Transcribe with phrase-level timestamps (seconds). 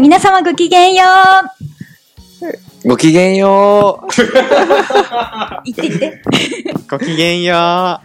[0.00, 1.04] はい、皆様ごきげんよ
[2.86, 4.06] ごきげんよう。
[4.06, 4.08] う。
[5.66, 6.22] 言って言って。
[6.90, 8.00] ごきげんよ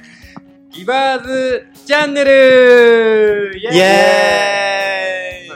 [0.72, 5.56] ギバーズチャンネルイエー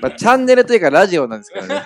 [0.00, 1.84] まあ、チャンネルというかラジオなんですけどね。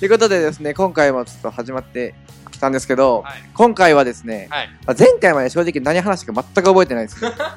[0.00, 3.42] ということでですね、今回もちょっと始まってきたんですけど、はい。
[3.54, 4.68] 今回はですね、はい。
[4.86, 7.30] まあ前回まで正直何話か全く覚えてないですね。
[7.34, 7.54] だか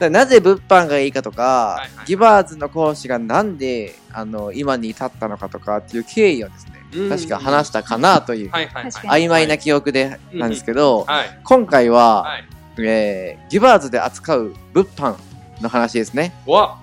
[0.00, 2.06] らなぜ物販がいいかとか、はいはい。
[2.06, 7.08] ギバーズの講師がなんであの今に至ったのかとかっていう経緯をですね、うん。
[7.10, 8.92] 確か話したかなという、はいはいはい。
[8.92, 11.38] 確か曖昧な記憶でなんですけど、はい。
[11.44, 12.44] 今回は、はい。
[12.78, 15.16] えーギバーズで扱う物販
[15.60, 16.32] の話ですね。
[16.46, 16.78] わ。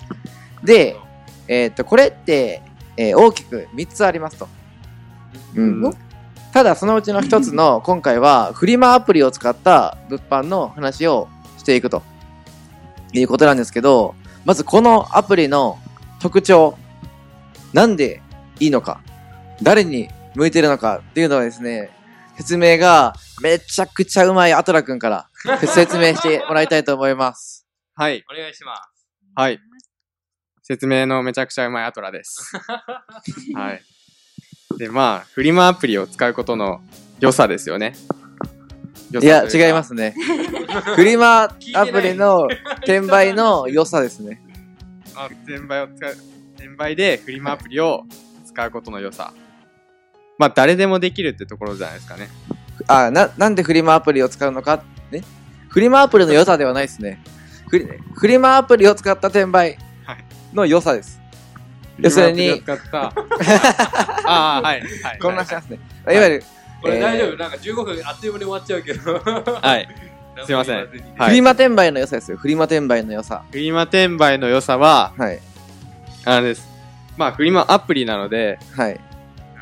[0.64, 0.96] で、
[1.48, 2.62] えーっと、これって、
[2.96, 4.48] えー大きく3つありますと。
[5.56, 5.86] うん。
[5.86, 5.94] お
[6.54, 12.02] ただ、そのうちの1つの、今回は、フリマアプリを使った物販の話をしていくと。
[13.14, 15.80] いうことなんですけど、まずこのアプリの
[16.20, 16.78] 特徴、
[17.74, 18.22] なんで
[18.60, 19.02] いいのか、
[19.62, 21.90] 誰に向いてるのかっていうのはですね、
[22.38, 25.28] 説明がめちゃくちゃうまいアトラくんから
[25.60, 27.68] 説明してもらいたいと思います。
[27.96, 28.24] はい。
[28.32, 29.60] お願いしますはい。
[30.64, 32.56] 説明のめちゃくちゃうまいアトラです。
[33.56, 33.82] はい。
[34.80, 36.80] で、まあ、フリマアプリを使うことの
[37.20, 37.96] 良さですよね。
[39.12, 39.84] 良いや、違いま。
[39.84, 40.16] すね。
[40.96, 44.42] フリマアプリの転売の良さですね。
[45.16, 46.16] あ、転売を使う、
[46.56, 48.06] 転売でフリマアプリを
[48.46, 49.34] 使うことの良さ。
[50.38, 52.30] まあ、誰でもできるってところじゃないですかね。
[52.88, 55.24] あ、な、なんでフリマアプリを使うのかね。
[55.68, 57.22] フリマアプリの良さではないですね。
[57.68, 61.19] フリフリマアプリを使った転売はいの良さです。
[62.02, 62.62] 要するに。
[64.26, 64.82] ああ、はい。
[64.82, 65.20] はい。
[65.20, 65.80] こんなしますね。
[66.06, 66.44] いわゆる、
[66.82, 67.38] これえー大丈夫？
[67.38, 69.20] なんか15分あっという間に終わっちゃうけど
[69.62, 69.88] はい。
[70.46, 72.38] すいませんフリマ転売の良さですよ。
[72.38, 73.44] フリマ転売の良さ。
[73.52, 75.40] フリマ転売の良さは、はい。
[76.26, 76.68] あれです。
[77.18, 79.00] まあ、フリマアプリなので、はい。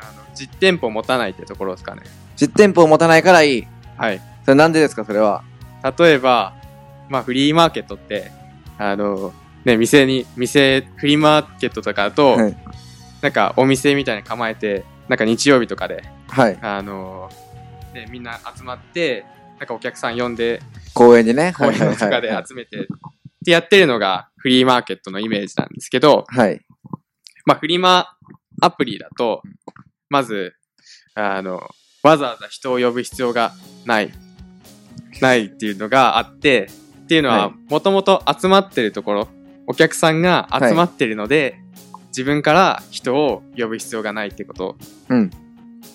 [0.00, 2.02] あの実店舗持たないってところですかね。
[2.36, 3.66] 実店舗を持たないからいい。
[3.96, 4.20] はい。
[4.44, 5.42] それなんでですか、それは？
[5.98, 6.54] 例えば、
[7.08, 8.30] まあ、フリーマーケットって、
[8.78, 9.32] あの、
[9.64, 12.56] ね、店に、店、フリーマーケットとかだと、はい。
[13.20, 16.58] なんかお店みたいに構えて、なんか日曜日とかで、はい。
[16.60, 17.30] あの、
[17.94, 19.24] ね、みんな集まって、
[19.58, 20.62] なんかお客さん呼んで、
[20.94, 21.52] 公園でね。
[21.56, 22.86] 公園とかで集めて、っ
[23.44, 26.60] てやってるのがフリーマーケットのイメージなんですけど、はい。
[27.44, 28.14] まあ、フリマ
[28.60, 29.42] アプリだと、
[30.10, 30.54] まず、
[31.14, 31.60] あの、
[32.02, 33.52] わざわざ人を呼ぶ必要が
[33.84, 34.12] ない、
[35.20, 36.68] ないっていうのがあって、
[37.04, 39.28] っていうのは、はいもともと集まってるところ、
[39.68, 41.60] お客さんが集まってるので、
[42.08, 44.76] 自分から人を呼ぶ必要がないってこと
[45.10, 45.30] うん。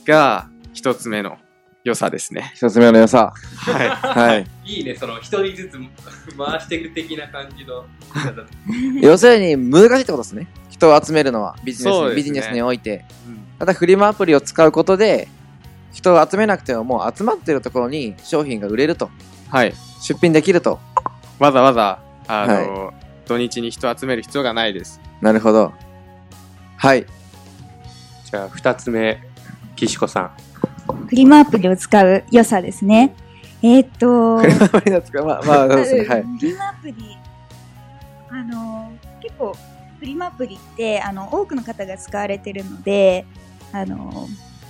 [0.05, 1.37] が、一つ目の
[1.83, 2.51] 良さですね。
[2.53, 3.33] 一つ目の良さ。
[3.57, 3.89] はい。
[3.89, 4.47] はい。
[4.63, 7.85] いいねその一人ずつ回していく的な感じの
[9.01, 10.47] 要するに難しいってことですね。
[10.69, 13.05] 人を集めるのはビジネスねビジネスにおいて。
[13.57, 15.27] ただフリマアプリを使うことで、
[15.91, 19.09] 人を集めなくてももう集まってるところに商品が売れると。
[19.49, 19.73] はい。
[19.99, 20.79] 出品できると。
[21.39, 22.93] わざわざ、あの、
[23.25, 24.99] 土日に人を集める必要がないです。
[25.21, 25.73] なるほど。
[26.77, 27.05] はい。
[28.29, 29.21] じゃあ、二つ目、
[29.75, 30.31] 岸子さん。
[31.07, 33.15] フリマアプリを使う良さですね。
[33.61, 36.05] えーっと、フリマアプリの使う、まあ、まあ、そうですね。
[36.05, 36.23] はい。
[36.23, 37.17] フリマアプリ、
[38.29, 38.91] あの、
[39.21, 39.55] 結構、
[39.99, 43.25] フリマアプリって、あの、多くの方が使われてるので、
[43.71, 44.27] あの、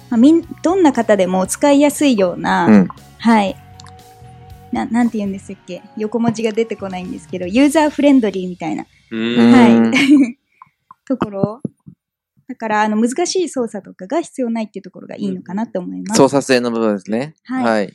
[0.10, 2.88] まあ、みん、どんな方でも使いやすいような、うん。
[3.18, 3.56] はい。
[4.74, 5.82] な、なんて言うんですっけ？
[5.98, 10.38] 横文字が出てこないんですけど、ユーザーフレンドリーみたいな、はい。
[11.08, 11.62] ところ。
[12.48, 16.18] だから、あの、難しい操作とかが必要ないっていうところがいいのかなと思います。
[16.18, 17.36] 操作性の部分ですね。
[17.46, 17.94] はい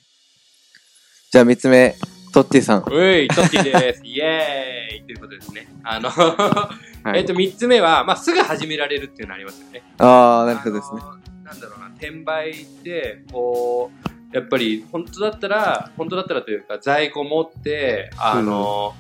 [1.30, 1.94] じゃあ三つ目、
[2.32, 2.84] トッティさん。
[2.90, 6.70] ういトッティですイエーイということですねあのは
[7.14, 11.00] いえっと3つ目は、まあ、すぐ始められるっていうのありますよねああ、なるほどですね。
[11.44, 18.94] なんだろうな、転売って、こう、やっぱり本当だったら、本当だったらというか、在庫持って、あの、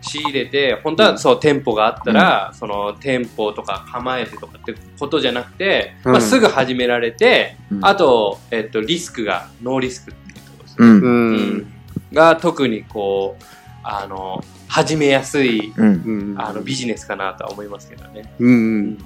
[0.00, 10.86] 仕入れて、本当はそう、店舗があったら、その店舗とか構えてとかってことじゃなくて、まあ、うんすぐ始められて、うんあと、えっと、リスクが、ノーリスクっていうところですね。
[10.86, 11.00] うん。
[11.00, 11.06] う。
[11.06, 11.72] うんん
[12.12, 13.44] が特にこう、
[13.84, 15.86] あの、始めやすい、うん。
[15.86, 16.40] うん。
[16.40, 18.32] あの、ビジネスかなとは思いますけどね。
[18.38, 18.98] うん。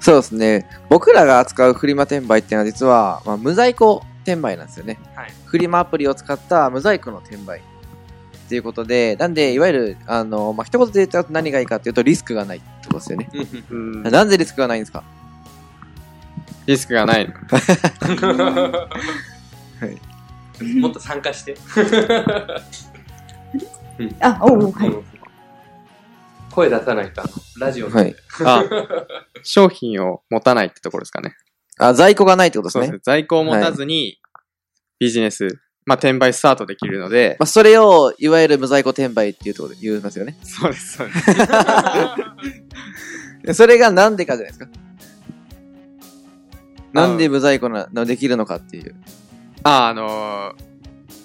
[0.00, 0.66] そうですね。
[0.88, 4.98] 僕らが扱うフリマ転売っていうのは実は、まあ、無在庫転売なんですよね。
[5.14, 5.32] はい。
[5.46, 7.60] フリマアプリを使った無在庫の転売。
[7.60, 7.62] っ
[8.50, 13.30] ていうことで、なんで、いわゆる、あの、まあ、一言で言っちゃうと何がいいかっていうと、リスクがないってことですよね。
[13.70, 15.04] うんなんでリスクがないんですか？
[16.66, 17.32] リスクがない。
[20.80, 21.56] もっと参加して。
[24.20, 24.92] あ、おう、はい。
[26.50, 27.30] 声出さないと、あの、
[27.60, 27.94] ラジオで。
[27.94, 28.16] はい。
[28.44, 28.64] あ、
[29.44, 31.36] 商品を持たないってところですかね。
[31.80, 32.86] あ、在庫がないってことですね。
[32.86, 33.14] そうですね。
[33.14, 34.20] 在庫を持たずに、
[34.98, 40.36] ビジネス、まあ、転売スタートできるので、まあ、それを、いわゆる無在庫転売っていうところで言いますよね。
[40.42, 41.20] そうです、そうです。
[43.42, 44.68] でそれがなんでかじゃないですか。
[46.92, 48.94] なんで無在庫な、のできるのかっていう。
[49.62, 50.10] あ、あのー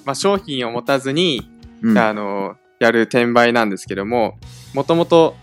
[0.05, 1.49] まあ、商品を持たずに、
[1.81, 1.97] うん。
[1.97, 4.37] あのーやる転売なんですけども、
[4.73, 5.37] もともと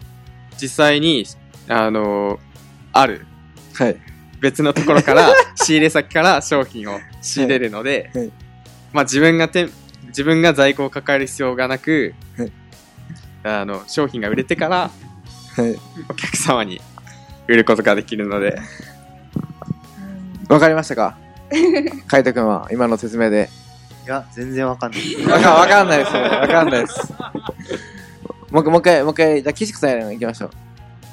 [0.61, 1.25] 実際に、
[1.67, 2.38] あのー
[2.93, 3.26] ある
[3.75, 3.97] はい。
[4.42, 8.30] 別のところから、 仕入れ先から商品を仕入れるので、はい
[8.92, 9.70] まあ自分がてん
[10.08, 12.52] 自分が在庫を抱える必要がなく、はい
[13.44, 14.90] あの、商品が売れてから
[15.56, 15.78] はい。
[16.10, 16.80] お客様に
[17.48, 18.58] 売ることができるので、
[20.48, 21.16] わかりましたか？
[21.50, 23.48] 海斗くんは、今の説明で。
[24.04, 25.26] いや、全然わかんない。
[25.26, 26.22] わかんないですよ。
[26.22, 27.12] わかんないです。
[28.50, 30.50] もう一回、もう一回、じゃあ、岸子さんやるの行きましょう。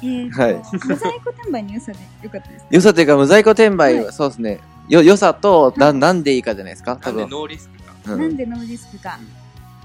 [0.02, 2.66] えーとはい無在庫転売の良さでよかったです。
[2.70, 4.60] 良さというか、無在庫転売は、はそうですね。
[4.88, 6.96] よ、良さと、な、なんでいいかじゃないですか？
[6.96, 7.20] 多分。
[7.20, 8.14] なんでノーリスクか？
[8.14, 8.20] うん。
[8.20, 9.18] なんでノーリスクか？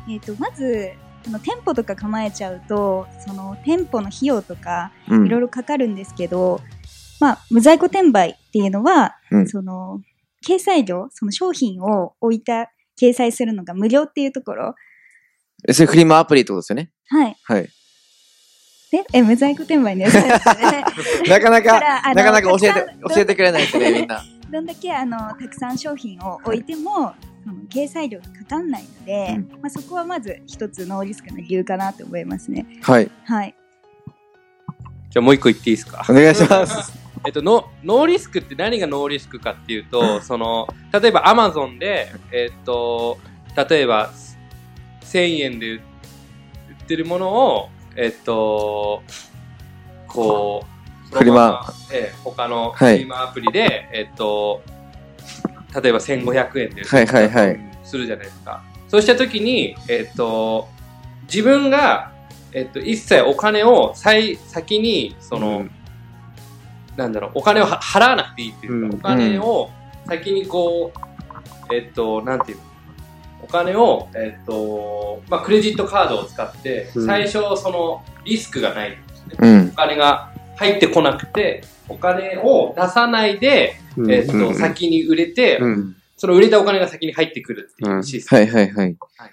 [0.10, 0.92] えっ、と、まず、
[1.24, 6.62] その店舗とか構えちゃうと、その店舗の費用とかうんいろいろかかるんですけど、
[7.20, 10.02] まあ、無在庫転売っていうのは、うんその、
[10.48, 14.76] 掲載料、その商品を置いた、掲載するのが無料っていうところ。
[15.68, 16.92] えそれフリマアプリってことですよね？
[17.08, 17.36] はい。
[17.44, 17.70] はい。
[18.92, 20.06] で、え、無在庫転売ね。
[21.28, 21.80] なかなか、
[22.14, 24.24] なかなか教えて教えてくれないですね、みんな。
[24.52, 32.66] どんだけあのたくさん商品を置いても、その掲載料がかかんないので、うんまあ、そこはまず一つノーリスクの理由かなと思いますね。
[32.82, 33.10] はい。
[33.26, 33.56] はい。
[35.10, 36.06] じゃあもう一個言っていいですか？
[36.10, 36.94] お願いします。
[37.26, 43.18] えっと、ノノーリスクって何がノーリスクかっていうと、その、例えばアマゾンで、えっと、
[43.68, 44.12] 例えば、
[45.02, 45.82] 1000円で売っ
[46.88, 49.02] てるものを、えっと、
[50.08, 50.66] こ
[51.12, 51.36] う、フリマ。
[51.36, 53.00] そのままええ、他のフはい。
[53.00, 54.62] リマアプリで、えっと、
[55.82, 57.60] 例えば1500円ではいはいはい。
[57.84, 58.64] するじゃないですか。
[58.88, 60.68] そうしたときに、えっと、
[61.24, 62.12] 自分が、
[62.54, 65.72] えっと、一切お金を最先に、その、うん。
[66.96, 68.96] なんだろう、お金をは払わなくていいっていうか、うん。
[68.96, 69.70] お金を
[70.08, 70.92] 先にこ
[71.70, 72.64] う、えっと、なんていうの？
[73.48, 78.98] お金を、えっと、まあ、クレジットカードを使って、うん最初、その、リスクがない。
[79.40, 79.76] うんお。
[79.76, 83.76] 金が入ってこなくて、お金を出さないで、
[84.10, 85.96] えっと、先に売れて、うん。
[86.18, 88.42] その売れたお金が先に入ってくるっていうシステム。
[88.42, 88.72] はいはいはい。
[88.72, 89.32] はいはいはい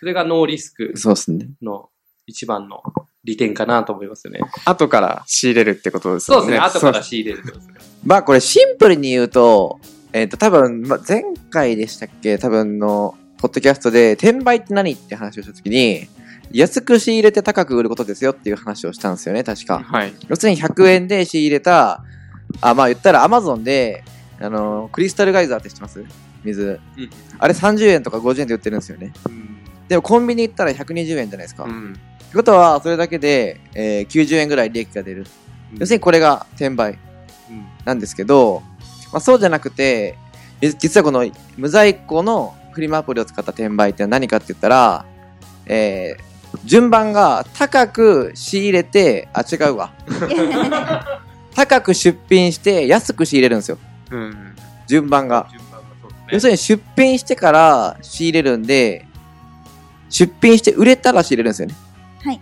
[0.00, 1.46] それがノーリスクそうですね。
[1.60, 1.90] の
[2.26, 2.82] 一番の
[3.22, 4.40] 利点かなと思いますよね。
[4.64, 6.40] 後から仕入れるってことですよね。
[6.40, 6.66] そうですね。
[6.66, 7.96] 後から仕入れるってことですね。
[8.02, 9.78] まあこれシンプルに言うと、
[10.14, 12.38] えっ、と多分、まあ、前回でしたっけ？
[12.38, 16.08] 多分の、ポッドキャストで、転売って何って話をしたときに、
[16.52, 19.80] 安く仕入れて高く売ることですよっていう話をしたんですよね、確か。
[19.80, 20.12] はい。
[20.28, 22.04] 要するに100円で仕入れた、
[22.60, 24.04] あ、まあ言ったら Amazon で、
[24.40, 26.04] あの、クリスタルガイザーって知ってます？
[26.44, 26.80] 水。
[26.98, 29.12] うんあれ30円とか50円で売ってるんですよね。
[29.88, 31.64] でもコンビニ行ったら120円じゃないですか。
[31.64, 31.92] うん。
[31.94, 35.26] ってことは、それだけで、えー90円ぐらい利益が出る。
[35.78, 36.98] 要するにこれが転売
[37.48, 38.62] うんなんですけど、
[39.12, 40.16] まあ、そうじゃなくて、
[40.60, 41.24] え実はこの
[41.56, 45.04] 無在庫のフリマアプリを使った転売って何かって言ったら、
[45.66, 46.30] えー
[46.64, 49.92] 順番が高く仕入れて、あ、違うわ。
[51.54, 53.78] 高く出品して安く仕入れるんですよ。
[54.10, 54.56] うん。
[54.86, 55.46] 順番が。
[55.50, 56.56] 順番がそう要ですね。
[56.56, 59.06] するに出品してから仕入れるんで、
[60.08, 61.74] 出品して売れたら仕入れるんですよね。
[62.24, 62.40] はい。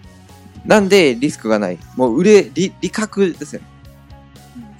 [0.64, 1.78] なんでリスクがない。
[1.96, 3.66] もう売れ、利、利確ですよね。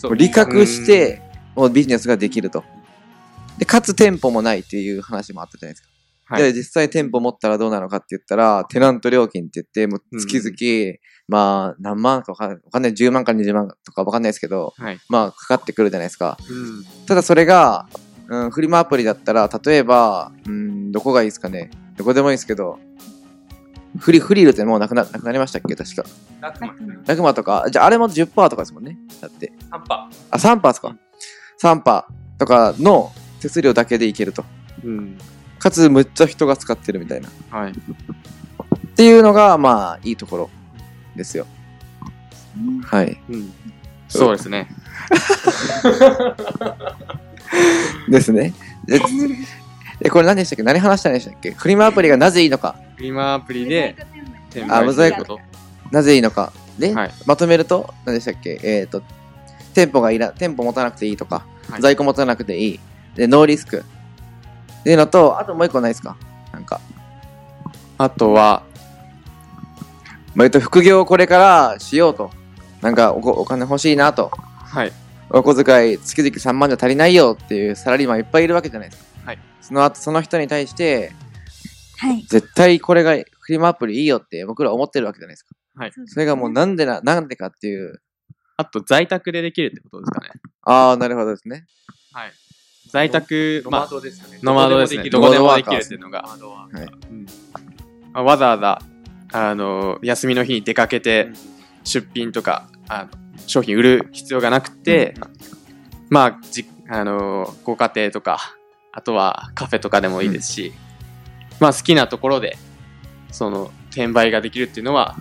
[0.05, 1.23] う利確して、
[1.55, 2.65] もうビジネスができると。
[3.59, 5.89] で、かつ店舗もないっていう話もあったじゃないですか。
[5.89, 14.99] はいで、実際店舗持ったらどうなのかって言ったら、テナント料金って言って、もう月々、まあ、何万かわかんない、わかんない、10万か20万とかわかんないですけど、はい。
[15.09, 16.37] まあ、かかってくるじゃないですか。
[16.51, 16.85] うん。
[17.07, 17.89] ただそれが、
[18.29, 21.71] うん、フリマアプリだったら、例えば、うん、どこがいいですかね。
[21.97, 22.79] どこでもいいですけど、
[23.99, 25.75] フリ、フリルってもうなくな、なくなりましたっけ？
[25.75, 26.05] 確か。
[26.43, 28.99] 楽マンラグマとか、じゃああれも10%とかですもんね。
[29.23, 29.51] だって。
[29.71, 30.15] 半端。
[30.31, 30.95] あ、3%ですか。
[31.63, 32.05] 3%
[32.39, 33.11] とかの
[33.41, 34.45] 手数料だけでいけると。
[34.85, 35.19] うん。
[35.59, 37.29] かつ、むっちゃ人が使ってるみたいな。
[37.29, 37.73] っはい。
[38.97, 40.51] ていうのが、まあ、いいところ
[41.17, 41.47] ですよ。
[42.85, 43.19] はい。
[43.29, 43.53] うん。
[44.09, 44.69] そうですね。
[48.09, 48.53] ですね。
[48.87, 49.01] で、
[50.01, 50.63] でこれ何でしたっけ？
[50.63, 51.53] 何話したんでしたっけ？
[51.53, 52.77] フリマアプリがなぜいいのか。
[52.97, 53.97] フリマアプリで
[54.51, 55.41] 転あ売すること。
[55.91, 56.53] なぜいいのか。
[56.79, 58.61] で、はいまとめると、何でしたっけ？
[58.63, 59.03] えっ、と、
[59.75, 62.81] 店舗がいら、店舗持たなくていいとか、はい在庫持たなくていい。
[63.19, 63.85] で、ノーリスク。
[64.81, 66.17] っていうのと、あともう一個ないですか？
[66.53, 66.81] なんか。
[67.99, 68.63] あとは、
[70.35, 72.31] まあ、言うと副業をこれからしようと。
[72.81, 74.31] なんかおこお金欲しいなと。
[74.31, 74.93] はい。
[75.31, 79.27] お小遣い月々3万じゃ足りないよっていうサラリーマンいっぱいいるわけじゃないですか。
[79.27, 79.39] はい。
[79.61, 81.13] その後、その人に対して、
[81.99, 82.23] はい。
[82.23, 85.57] 絶対これがフリマアプリいいよって僕ら思ってるわけじゃないですか。
[85.75, 85.93] はい。
[86.07, 88.01] それがもうなんでな、なんでかっていう。
[88.57, 90.31] あと、在宅でできるってことですかね。
[90.63, 91.67] ああ、なるほどですね。
[92.13, 92.33] はい。
[92.89, 94.39] 在宅、ノマまあ、ドですよね。
[94.43, 95.05] ノマドですね。
[95.11, 96.29] どどこでもできるっていうのが、
[98.15, 98.79] わざわざ、
[99.33, 101.29] あの、休みの日に出かけて、
[101.85, 103.11] 出品とか、あの
[103.47, 105.15] 商品売る必要がなくて、
[106.11, 108.57] まあ、じ、あの、ご家庭とか、
[108.93, 110.73] あとはカフェとかでもいいですし、
[111.61, 112.57] まあ好きなところで、
[113.31, 115.17] その、転売ができるっていうのは、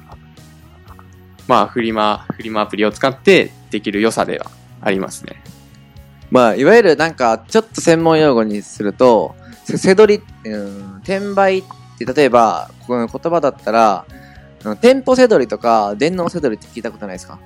[1.48, 5.42] まあ、フリマ、フリマアプリを使ってできる良さではありますね。
[6.30, 11.64] まあ、いわゆるなんか、ちょっと専門用語にすると、せせどり、うん、転売っ
[11.98, 14.06] て、例えば、この言葉だったら、
[14.82, 17.40] 店舗せどりとか、電脳せどりって聞いたことないですか？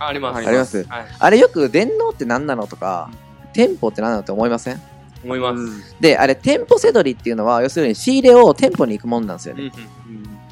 [0.00, 0.46] ああります。
[0.46, 1.06] ありますはい。
[1.18, 3.10] あれよく電脳って何なのとか、
[3.52, 4.80] 店舗って何なのって思いません？
[5.24, 5.96] 思います。
[6.00, 9.70] で、あれ、店舗せどりっていうのは、要するに仕入れを店舗に行くもんなんですよね。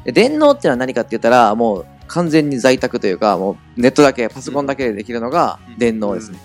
[0.04, 6.38] で電脳ってのは何かって言ったら、もう完全に在宅というか、もうネットだけ、パソコンだけでできるのが電脳ですね。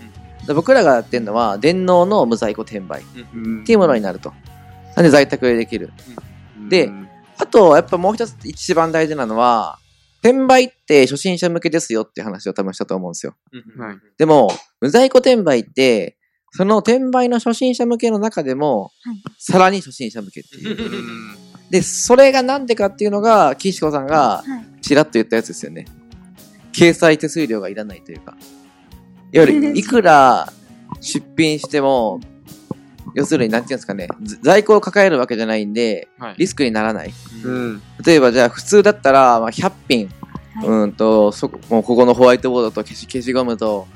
[0.51, 3.05] で僕らがやってるのは、電脳の無在庫転売っ
[3.65, 4.34] ていうものになると。
[4.96, 5.91] なんで在宅でできる。
[6.70, 9.79] でうんあと、やっぱもう一つ一番大事なのは、
[10.22, 13.34] 転売って初心者向けですよって話を多分したと思うんですよ。
[13.79, 13.98] はい。
[14.20, 16.17] でも、無在庫転売って、
[16.51, 20.77] その転売の初心者向けの中でも、はいさらに初心者向けっていう。
[20.77, 24.81] うんで、それがなんでかっていうのが、岸子さんがはい。
[24.81, 25.86] ちらっと言ったやつですよね。
[26.74, 28.38] 掲載手数料がいらないというか。
[29.33, 30.51] いわゆる、 いくら
[31.00, 32.19] 出品しても、
[33.13, 36.35] 要するに、なんていうんですかね、ず在庫を抱えるわけじゃないんで、はい。
[36.38, 37.13] リスクにならない。
[37.43, 37.81] うん。
[38.05, 40.09] 例えば、じゃあ、普通だったら、まあ、100品、
[40.53, 43.88] はいうんと、そこ、もうここのホワイトボードと消し消しゴムと、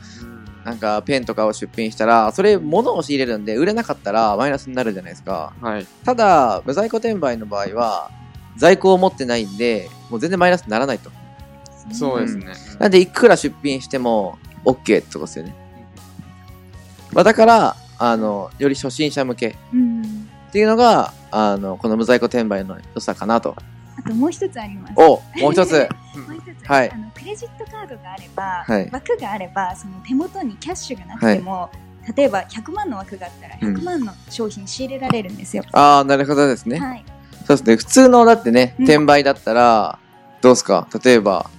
[0.64, 5.54] なんかペンとかを出品したら、それ物を仕入れるんで、売れなかったらマイナスになるじゃないですか。
[5.62, 5.86] はい。
[6.04, 8.10] ただ、無在庫転売の場合は、
[8.58, 11.12] 在庫を持ってないんで、もう全然マイナスにならないと。
[11.92, 12.48] そうですね。
[12.80, 15.56] なんで、いくら出品しても OK ってことですよね。
[17.14, 20.28] まあ、だから、あの、より初心者向けっうん。
[20.52, 23.56] ていうのが、あの、この無在庫転売の良さかなと。
[23.98, 24.94] あともう一つあります。
[24.98, 25.88] お、もう一つ。
[26.28, 31.70] もう一つ、はいあのクレジットカードがあれば、はい枠があればその手元にキャッシュがなくても、
[32.16, 35.64] 例えば100万の枠があったらうん100万の商品仕入れられるんですよ。
[35.74, 36.80] ああ、なるほどですね。
[36.80, 37.06] はい。
[37.48, 37.76] そうですね。
[37.78, 40.00] 普通の、だってね、うん転売だったら、
[40.42, 40.88] どうですか？
[41.04, 41.50] 例えば、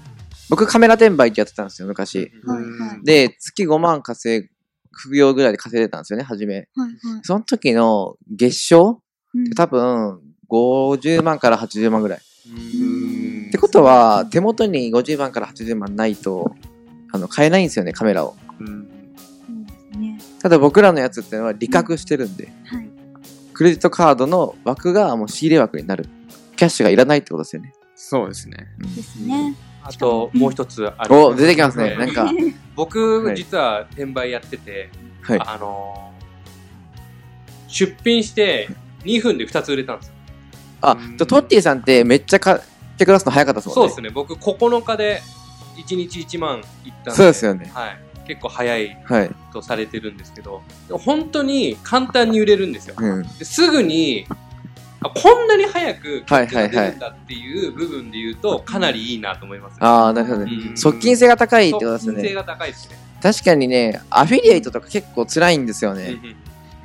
[0.49, 2.33] 僕カメラ転売ってやってたんですよ、昔。
[2.45, 4.49] はいはいで、月5万稼ぐ、
[4.93, 6.55] 副業ぐらいで稼いでたんですよね、初め。
[6.55, 9.03] はいはいその時の月賞？
[9.35, 12.21] うんって多分、50万から80万ぐらい。
[12.49, 16.55] うんってことは、手元に50万から80万ないと、
[17.13, 18.37] あの、買えないんですよね、カメラを。
[20.41, 22.89] ただ僕らのやつっていうのは利確してるんで、はい。
[23.53, 26.07] クレジットカードの枠がもう仕入れ枠になる。
[26.57, 27.73] キャッシュがいらないってことですよね。
[27.95, 28.69] そうですね。
[28.95, 29.57] ですね。
[29.89, 31.15] あと、もう一つある。
[31.15, 31.97] お、出てきますね。
[31.97, 32.31] なんか、
[32.75, 34.91] 僕、はい実は転売やってて、
[35.23, 35.41] はい。
[35.41, 36.07] あのー
[37.69, 38.69] 出品して
[39.05, 40.15] 2分で2つ売れたんですよ。
[40.81, 42.59] あ、じゃあトッティさんってめっちゃ買っ
[42.97, 43.81] てくだすの早かったですもんね。
[43.81, 44.11] そうですね。
[44.11, 45.21] 僕9日で
[45.77, 47.11] 1日1万いったんで。
[47.13, 47.99] そうですよねはい。
[48.27, 49.31] 結構早いはい。
[49.53, 52.95] とされてるんですけど、でも本当に簡単に売れるんですよ。
[52.97, 53.23] うん。
[53.39, 54.37] ですぐに、あ
[55.01, 59.79] こんなに早く結果が出るんだっていう部分で言うと、かなりいいなと思います、ね。
[59.81, 60.53] ああ、なるほどね。
[60.71, 62.19] うん側近性が高いってことですよね。
[62.19, 62.97] 側近性が高いですね。
[63.23, 66.19] 確かにね、アフィリエイトとか結構辛いんですよね。
[66.23, 66.37] うんうん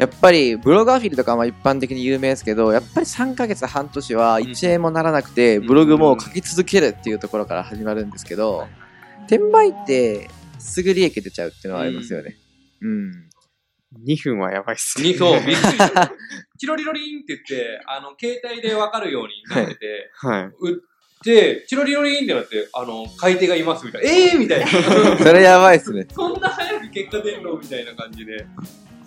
[0.02, 8.68] やっぱり、ブログアフィリとかはまあ一般的に有名ですけど、やっぱり3ヶ月半年は1円もならなくて、んブログも書き続けるっていうところから始まるんですけど、
[9.28, 10.28] 転売って
[10.58, 12.36] すぐ利益出ちゃうっていうのはありますよね。
[12.82, 13.26] うん。
[14.00, 15.10] 2分はやばいっすね。
[15.10, 16.12] にそう、 びっくりした。
[16.58, 20.44] チロリロリンって言って、あの、携帯でわかるようになってて、はい。
[20.60, 24.10] 売って、チロリロリンってなって、あの、買い手がいますみたいな。
[24.10, 24.68] ええー、みたいな。
[25.18, 26.08] それやばいっすね。
[26.12, 27.58] そんな早く結果出るの？
[27.58, 28.46] みたいな感じで、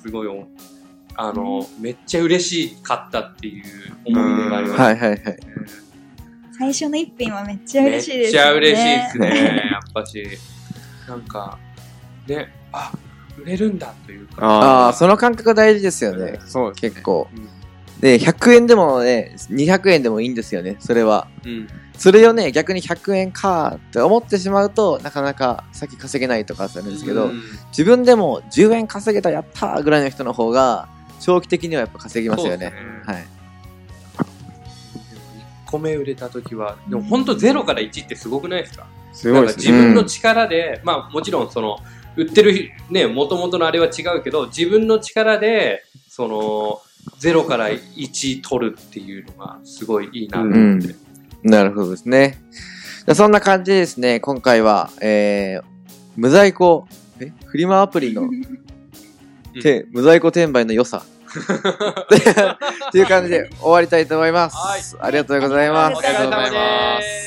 [0.03, 0.47] すごいお、
[1.17, 3.65] あの、めっちゃ嬉しかったっていう
[4.05, 4.81] 思い出があります。
[4.81, 5.21] はいはいはい。
[6.57, 8.59] 最初の一品はめっちゃめっ嬉しいですちゃよね。
[8.59, 10.25] 嬉しいですね、やっぱし。
[11.09, 11.59] なんか、
[12.29, 12.93] ね、あ、
[13.39, 14.45] 売れるんだというか。
[14.45, 16.41] ああ、その感覚大事ですよね。
[16.47, 17.49] そうですね結構うん。
[18.01, 21.29] で、100円でもね、200円でもいいんですよね、それは。
[21.45, 21.69] うん。
[21.97, 30.89] それをね、逆に100円かって思ってしまうと、なかなか先稼げないとかするんですけど、うん自分でも10円稼げたやったーぐらいの人の方が、
[31.21, 32.71] 長期的にはやっぱ稼ぎますよね。
[32.71, 32.73] ね
[33.07, 33.25] はい。
[35.67, 38.87] 1個目売れた時は、でも本当ゼロから1ってすごくないですか？
[39.13, 39.65] すごいですね。
[39.65, 41.79] 自分の力で、まあもちろんその、
[42.17, 46.81] 売ってるね、元々のあれは違うけど、自分の力で、その、
[47.19, 50.95] ゼロから1取るっていうのがすごいいいなと思って。
[51.43, 52.39] なるほどですね。
[52.53, 55.65] じゃあそんな感じでですね、今回は、えー、
[56.17, 56.87] 無在庫、
[57.21, 57.33] え？
[57.45, 58.29] フリマアプリの、
[59.63, 61.05] て無在庫転売の良さ。
[61.35, 64.57] っていう感じで終わりたいと思います。
[64.57, 65.99] はいありがとうございます。
[65.99, 67.24] ありがとうございます。